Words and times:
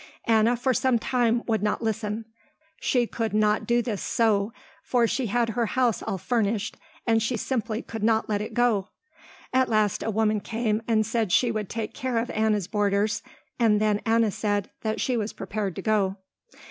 Anna 0.25 0.57
for 0.57 0.73
some 0.73 0.97
time 0.97 1.43
would 1.45 1.61
not 1.61 1.83
listen. 1.83 2.25
She 2.79 3.05
could 3.05 3.35
not 3.35 3.67
do 3.67 3.83
this 3.83 4.01
so, 4.01 4.51
for 4.81 5.05
she 5.05 5.27
had 5.27 5.49
her 5.49 5.67
house 5.67 6.01
all 6.01 6.17
furnished 6.17 6.75
and 7.05 7.21
she 7.21 7.37
simply 7.37 7.83
could 7.83 8.01
not 8.01 8.27
let 8.27 8.41
it 8.41 8.55
go. 8.55 8.87
At 9.53 9.69
last 9.69 10.01
a 10.01 10.09
woman 10.09 10.39
came 10.39 10.81
and 10.87 11.05
said 11.05 11.31
she 11.31 11.51
would 11.51 11.69
take 11.69 11.93
care 11.93 12.17
of 12.17 12.31
Anna's 12.31 12.67
boarders 12.67 13.21
and 13.59 13.79
then 13.79 14.01
Anna 14.03 14.31
said 14.31 14.71
that 14.81 14.99
she 14.99 15.15
was 15.17 15.33
prepared 15.33 15.75
to 15.75 15.83
go. 15.83 16.17